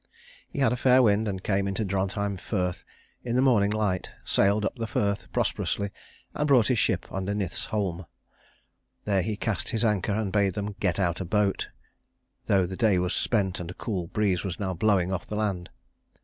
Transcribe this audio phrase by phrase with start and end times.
[0.49, 2.83] He had a fair wind and came into Drontheim Firth
[3.23, 5.91] in the morning light, sailed up the firth prosperously
[6.33, 8.07] and brought his ship to under Nith's holm.
[9.05, 11.67] There he cast his anchor, and bade them get out a boat,
[12.47, 15.69] though the day was spent and a cool breeze was now blowing off the land.